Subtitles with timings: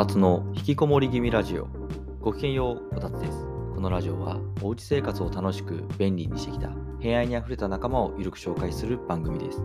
[0.00, 1.68] たつの引きこもり気味ラジオ。
[2.22, 3.44] ごきげんようこたつです。
[3.74, 9.62] このラジオはおうち生活を楽しく便利にしてきた平愛にあふれた仲間をゆるく紹介する番組です。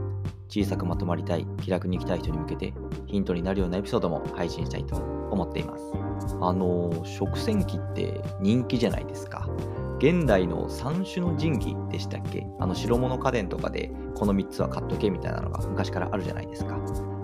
[0.50, 2.74] 小さくまとまりたい気楽に生きたい人に向けて
[3.06, 5.94] ヒントになるようなエピソードも配信したいと思っています。
[6.42, 9.48] あの食洗機って人気じゃないですか。
[10.00, 12.46] 現代の三種の神器でしたっけ？
[12.60, 16.78] あの白物家電とかでこの3つは買っとけみたいなのが昔からあるじゃないですか。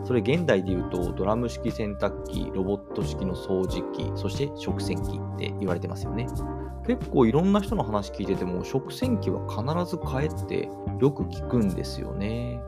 [0.03, 6.27] それ現代で言うとドラム式洗濯機、ロボット式の掃除機、そして食洗機って言われてますよね。
[6.87, 10.69] 結構いろんな人の話聞いてても食洗機は必ず買えって
[10.99, 12.59] よく聞くんですよね。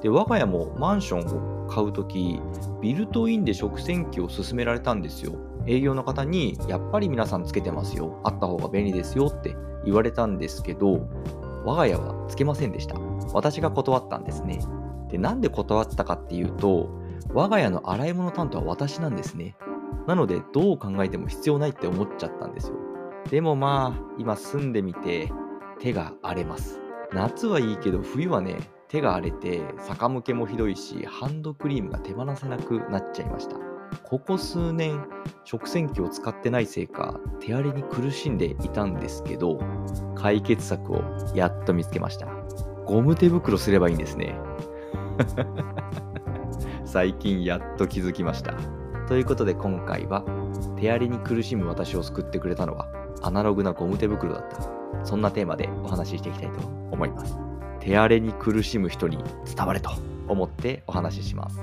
[0.00, 2.40] で、我が家もマンションを買うとき、
[2.80, 5.32] ビルトインで食洗機を勧められたんですよ。
[5.66, 8.20] 営業の方に、やっぱり皆さんつけてますよ。
[8.24, 11.06] あった方が便利ですよって言われたんですけど、
[11.64, 12.96] 我が家はつけませんでした。
[13.32, 14.60] 私が断ったんですね。
[15.12, 16.88] で、なんで断ったかっていうと、
[17.34, 19.56] 我が家の洗い物担当は私なんですね。
[20.06, 22.76] なので、どう考えても必要ないって思っちゃったんですよ。
[23.30, 25.30] でもまあ、今住んでみて、
[25.78, 26.80] 手が荒れます。
[27.12, 28.56] 夏はいいけど、冬はね、
[28.88, 33.56] 手が荒れて、逆向けもひどいし、ハンドクリームが手放せなくなっちゃいました。
[34.04, 35.04] ここ数年、
[35.44, 39.60] 食洗機を使ってないせいか、手荒れに苦しんでいたんですけど、
[40.14, 41.02] 解決策を
[41.34, 42.26] やっと見つけました。
[42.86, 44.38] ゴム手袋すればいいんですね。
[46.84, 48.54] 最近やっと気づきました。
[49.08, 50.24] ということで今回は
[50.76, 52.88] 手荒れに苦しむ私を救ってくれたのは
[53.22, 54.82] アナログなゴム手袋だった。
[55.04, 57.36] そんなテーマでお話ししていきたいと思います。
[57.80, 59.18] 手荒れに苦しむ人に
[59.56, 59.90] 伝われと
[60.28, 61.58] 思ってお話しします。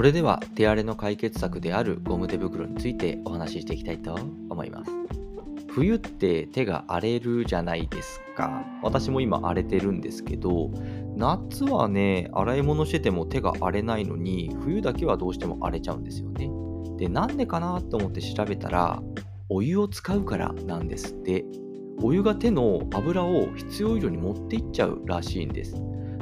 [0.00, 4.14] それでは手荒れの解決策であるゴム手袋についてお話ししていきたいと
[4.48, 4.90] 思います。
[5.68, 8.64] 冬って手が荒れるじゃないですか。
[8.82, 10.70] 私も今荒れてるんですけど、
[11.16, 16.48] 夏はね、洗い物してても手が荒れないのに、冬だけはどうしても荒れちゃうんですよね。
[16.96, 19.02] で、なんでかなと思って調べたら、
[19.50, 21.44] お湯を使うからなんですって。
[22.02, 25.76] お湯が手の油を必要以上に持っていっちゃうらしいんです。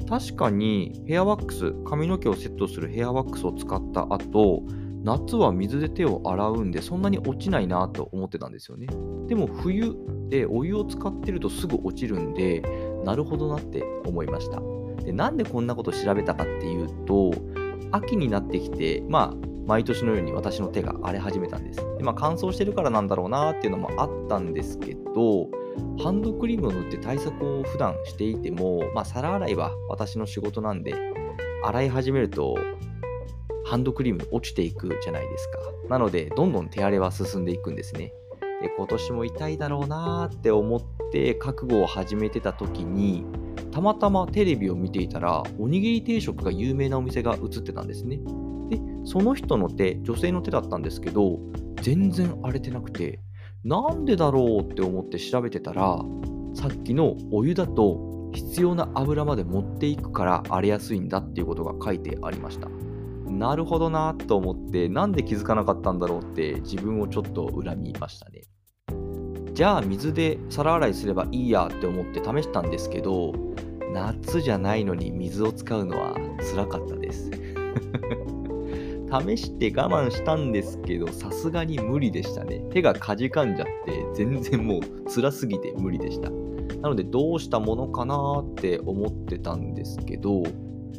[0.09, 4.63] 確かにヘアワックス髪の毛をセットするヘアワックスを使った後
[5.05, 8.89] 夏は水で手を洗うんでそんなに落ちないなと思ってたんですよね。
[9.27, 9.95] でも冬
[10.29, 12.63] でお湯を使ってるとすぐ落ちるんで
[13.05, 14.61] なるほどなって思いました。
[15.05, 17.33] でなんでこんなこと調べたかっていうと
[17.93, 21.81] 秋になってきてまあ毎年のように私の手が荒れ始めたんです。
[21.99, 25.49] で、まあ、乾燥してるからなんだろうなっていうのもあったんですけど
[26.03, 30.95] ハンドクリームを塗って対策を普段していても、まあ、皿洗いは私の仕事なんで、
[31.65, 32.57] 洗い始めると、
[33.65, 35.59] ハンドクリーム落ちていくじゃないですか。
[35.89, 38.13] なので、どんどん手荒れは進んでいくんですね。
[38.63, 43.25] で、今年も痛いだろうなーって思って覚悟を始めてた時に、
[43.71, 48.21] たまたまテレビを見ていたら、おにぎり定食が有名なお店が映ってたんですね。
[48.71, 51.39] で、その人の手、女性の手だったんですけど、
[51.83, 53.21] 全然荒れてなくて、
[53.69, 55.99] なんでだろうって思って調べてたら
[56.55, 62.71] さっきのお湯だと必要な油まで持っていくから荒れやすいんだっていうことが書いてありました。
[63.27, 68.45] なるほどなと思ってなんで気づかなかったんだろうって自分をちょっと恨みましたね。
[69.53, 73.35] じゃあ水で皿洗いすればいいやって思って試したんですけど
[73.93, 76.15] 夏じゃないのに水を使うのは
[76.55, 77.31] 辛かったです。
[79.11, 82.63] 試して我慢したんですけど、さすがに無理でしたね。
[82.71, 84.81] 手がかじかんじゃって、全然もう
[85.11, 86.31] 辛すぎて無理でした。
[86.31, 90.43] なので、どうしたものかなーって思ってたんですけど、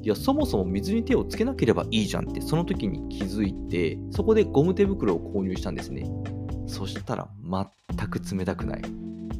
[0.01, 6.09] いや、そもそも水に手をつけなければいいじゃんって、その時に気づいて、そこでゴム手袋を購入したんですね。
[6.67, 8.81] そしたら、全く冷たくない。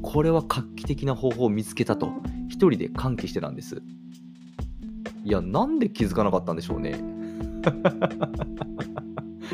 [0.02, 2.09] これは画期的な方法を見つけたと、
[2.50, 3.81] 一人で歓喜してたんです。
[5.24, 7.19] いや、なんで気づかなかったんでしょうね。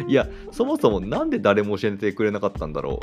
[0.07, 2.99] いや、そもそもなんで誰も教えてくれなかったんだろ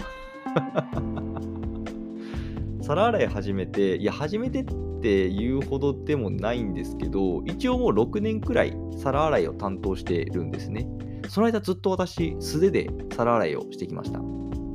[2.81, 2.83] う？
[2.85, 4.65] 皿洗い始めて、いや、始めてっ
[5.01, 10.87] て言うほどでもないんですけど、一応もう6年くらい皿洗いを担当してるんですね。
[11.29, 14.21] その間ずっと私、素手で皿洗いをしてきました。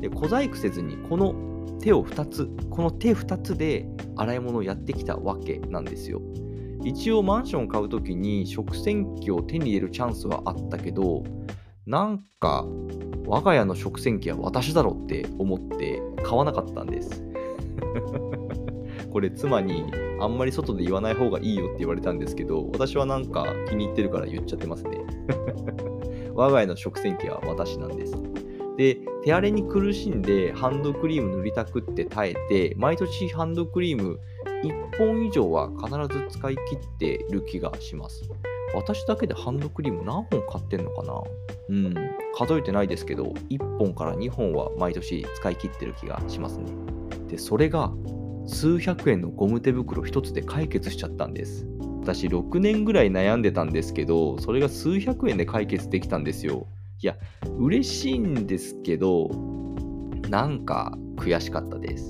[0.01, 1.35] で、小細工せずに、この
[1.79, 6.21] 手を2つ、この手2つで洗い物をやってきたわけなんですよ。
[6.87, 11.21] 一応マンション買う時に食洗機を手に入れるチャンスはあったけど
[11.85, 12.65] なんか
[13.25, 17.25] 我が家の食洗機は私だろって思って買わなかったんです。
[19.11, 19.83] これ妻に
[20.21, 25.01] あんまり外で言わない方がいいよって言われたんですけど私はなんか気に入ってるから言っちゃってますね。
[26.35, 28.15] 我が家の食洗機は私なんです。
[28.77, 32.35] で、手荒れに苦しんでハンドクリーム塗りたくって耐え
[32.69, 34.19] て、毎年ハンドクリーム
[34.63, 38.24] 1本以上は必ず使い切ってる気がします。
[38.74, 41.24] 私だけでハンドクリーム何本買ってんのかな？
[41.69, 41.94] うん、
[42.36, 46.65] 数えてないですけど、1本から2本は毎年使い切ってる気がしますね。
[47.27, 47.92] で、それが
[48.45, 51.68] 数百円のゴム手袋1つで解決しちゃったんです。
[52.01, 56.68] 私6年ぐらい悩んでたんですけど、それが数百円で解決できたんですよ。
[57.01, 57.15] いや、
[57.57, 59.30] 嬉しいんですけど、
[60.30, 62.09] なんか悔しかったです。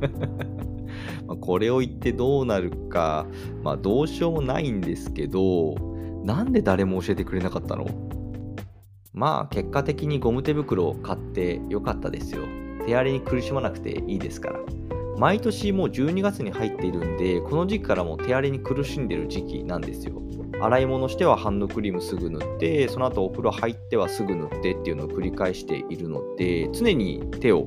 [1.40, 3.26] これを言ってどうなるか、
[3.62, 5.74] まあどうしようもないんですけど、
[6.24, 7.86] なんで誰も教えてくれなかったの？
[9.12, 12.42] まあ結果的にゴム手袋を買ってよかったですよ。
[12.86, 14.60] 手荒れに苦しまなくていいですから。
[15.18, 20.20] 毎年もう12月に入っているんで、この時期からも手荒れに苦しんでる時期なんですよ。
[20.60, 27.66] 洗い物してはハンドクリームすぐ塗って、その後お風呂入ってはすぐ塗ってっていうのを繰り返しているので、常に手を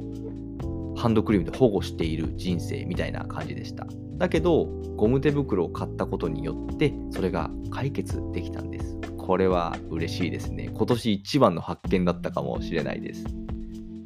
[1.00, 3.88] ハンドクリームで保護している人生みたいな感じでした。
[4.18, 4.66] だけど、
[4.98, 8.98] ゴム手袋を買ったことによって、それが解決できたんです。
[9.18, 10.69] これは嬉しいですね。
[10.74, 13.24] 今年一番の発見だったかもしれないです。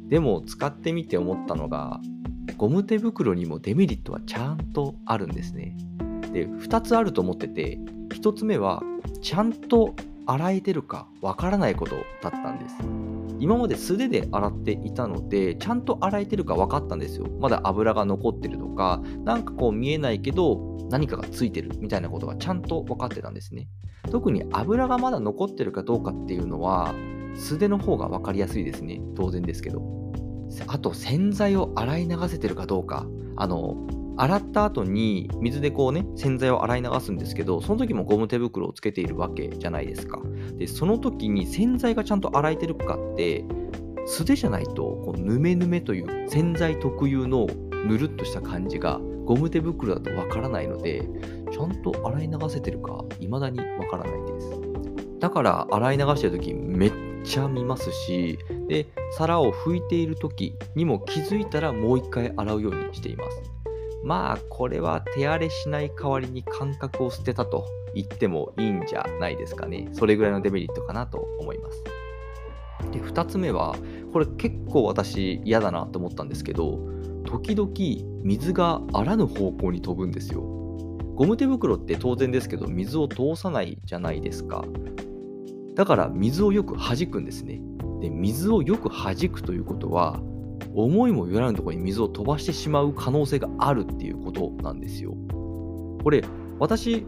[0.08, 2.00] でも使ってみて思ったのが、
[2.56, 5.76] ゴム手袋にもデメリットはちゃんとあるんですね。
[6.32, 7.80] で、2つあると思ってて、
[8.10, 8.84] 1つ目は、
[9.20, 12.76] ちゃんと洗えてるかわからないことだったんです。
[13.40, 17.26] 今まで素手で洗っていたので、ちゃんと洗えてるか分かったんですよ。
[17.40, 23.68] まだ油が残ってるとか、なんかこう見えないけど、何かがついてるみたいなことがちゃんと分かってたんですね。
[24.10, 26.94] 特に油がまだ残ってるかどうかっていうのは、
[27.34, 29.00] 素手の方が分かりやすいですね。
[29.16, 29.82] 当然ですけど。
[30.68, 33.06] あと洗剤を洗い流せてるかどうか。
[33.36, 33.76] あの、
[34.16, 40.20] 洗った後に水でこうね、洗剤を洗い流すんですけど、その時もゴム手袋をつけているわけじゃないですか。
[40.56, 43.44] で、その時に洗剤がちゃんと洗えてるかって、
[44.06, 47.46] 素手じゃないと、こうぬめぬめという洗剤特有の
[47.86, 51.08] ぬるっとした感じがゴム手袋だとわからないので、
[51.50, 54.50] ちゃんと洗い流せてるか未だにわからないです。
[55.18, 56.92] だから洗い流してる時めっ
[57.24, 58.38] ちゃ見ますし、
[58.68, 63.53] で、皿を拭いている時にも気づいたらもう一回洗うようにしています。
[64.04, 69.88] まあ、これは手荒れしない代わりに感覚を捨てたと言ってもいいんじゃないですかね。
[69.92, 71.82] それぐらいのデメリットかなと思います。
[72.92, 73.74] で、2つ目は、
[74.12, 76.78] これ結構私嫌だなと思ったんですけど、
[77.24, 77.72] 時々
[78.22, 80.42] 水があらぬ方向に飛ぶんですよ。
[81.14, 84.64] ゴム手袋って当然ですけど水を通さないじゃないですか。
[85.74, 87.60] だから水をよく弾くんですね。
[88.00, 90.20] で、水をよく弾くということは、
[90.74, 95.14] 思いもよらぬところに水を飛ばしてしまう可能性があるっていうことなんですよ。
[96.02, 96.24] これ、
[96.58, 97.06] 私、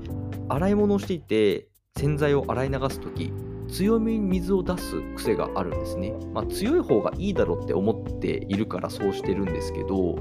[0.48, 3.32] 洗い物をしていて、洗剤を洗い流すとき、
[3.68, 6.14] 強めに水を出す癖があるんですね。
[6.32, 10.16] まあ、強い方がいいだろうって思っているからそうしてるんですけど、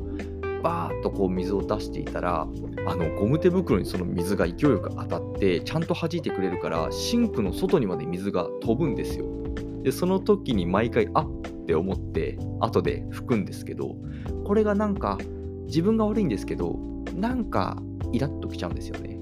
[0.66, 2.48] バーッとこう水を出していたら
[2.88, 9.26] あのゴム手袋にその水が勢いよく当たってちゃんと弾いてくれるからシンクの外にまで水が飛ぶんですよ
[9.84, 11.28] でその時に毎回あ
[11.66, 13.96] って思って後で拭くんですけど
[14.46, 15.18] これがなんか
[15.66, 16.78] 自分が悪いんですけど
[17.16, 17.82] なんか
[18.12, 19.20] イラッときちゃうんですよね。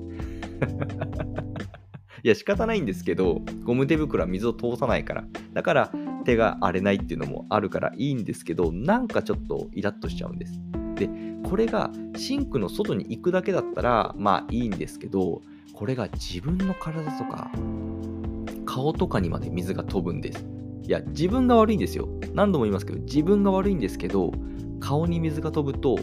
[2.23, 5.25] いや仕方ないんですけどゴム手袋は水を通さないから。
[5.53, 5.91] だから
[6.25, 10.59] 手が荒れないっていうのもあるからいいんですけどなんかちょっとイラッとしちゃうんです。
[10.95, 11.09] で
[11.43, 15.41] これがシンクの外に行くだけだったらまあいいんですけど
[15.73, 17.51] これが自分の体とか
[18.65, 20.45] 顔とかにまで水が飛ぶんです。
[20.83, 22.09] いや自分が悪いんですよ。
[22.33, 24.31] 何度も言いますけど自分が悪いんですけど
[24.79, 25.97] 顔に水が飛ぶと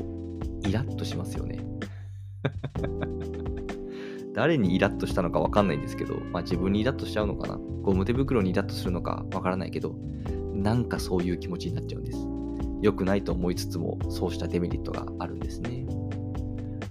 [0.66, 1.64] イラッとしますよね
[4.34, 7.58] 誰にイラッとしたのか分かんないんですけど、まあ、自分にイラッとしちゃうのかな？
[7.82, 9.96] ゴム手袋にイラッとするのか分からないけど
[10.54, 12.40] なんかそういう気持ちになっちゃうんです
[12.82, 15.86] 良くないと思いつつも、そうしたデメリットがあるんですね。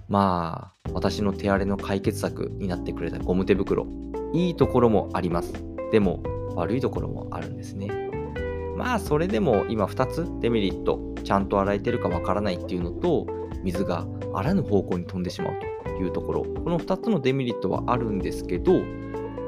[0.08, 3.86] まあ、私の手荒れの解決策になってくれたゴム手袋、
[4.32, 5.52] いいところもあります。
[5.90, 6.22] でも、
[6.54, 7.88] 悪いところもあるんですね。
[8.80, 13.26] まあ、それでも今2つデメリット、ちゃんと洗えてるかわからないっていうのと、
[13.62, 15.52] 水があらぬ方向に飛んでしまう
[15.84, 18.80] というところ、この2つのデメリットはあるんですけど、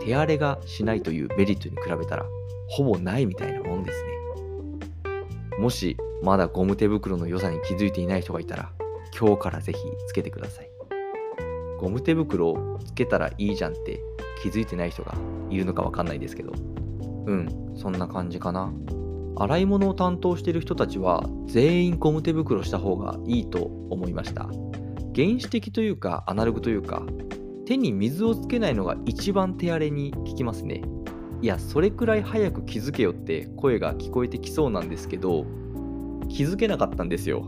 [0.00, 2.26] 手荒れがしないというメリットに比べたら、
[2.68, 5.58] ほぼないみたいなもんですね。
[5.58, 8.70] もしまだゴム手袋の良さに気づいていない人がいたら、
[9.18, 10.70] 今日からぜひつけてください。
[11.78, 13.98] ゴム手袋をつけたらいいじゃんって
[14.42, 15.14] 気づいてない人が
[15.48, 16.52] いるのかわかんないですけど、
[17.26, 18.70] うん、そんな感じかな。
[19.36, 24.48] 洗い物を担当している人たちは全員ゴム手袋した方がいいと思いました。
[25.14, 27.02] 原始的というかアナログというか、
[27.66, 30.82] 手に水をつけないのが一番手荒れに効きますね。
[31.40, 35.44] いや、それくらい早く気づけよって声が聞こえてきそうなんですけど、
[36.28, 37.44] 気づけなかったんですよ。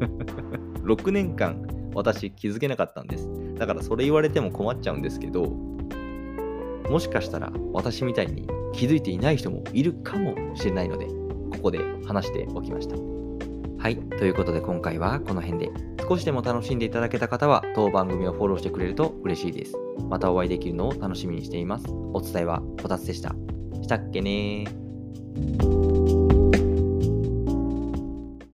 [0.84, 1.62] 6年間
[1.94, 3.28] 私気づけなかったんです。
[3.56, 5.46] だからそれ言われても困っちゃうんですけど、
[6.90, 12.96] もしかしたら私みたいに気づいていない人もいるかもしれないので、ここで話しておきました。
[13.82, 13.96] はい。
[13.96, 15.70] ということで今回はこの辺で。
[16.06, 19.74] 少しでも楽しんでいただけた方は当番組をフォローしてくれると嬉しいです。
[20.10, 21.86] またお会いできるのを楽しみにしています。
[22.12, 23.34] お伝えはこたつでした。
[23.80, 24.64] したっけね。